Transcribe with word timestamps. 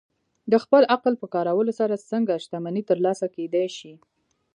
د 0.51 0.53
خپل 0.63 0.81
عقل 0.93 1.13
په 1.21 1.27
کارولو 1.35 1.71
سره 1.79 2.03
څنګه 2.11 2.41
شتمني 2.43 2.83
ترلاسه 2.89 3.25
کېدای 3.35 3.67
شي؟ 3.77 3.93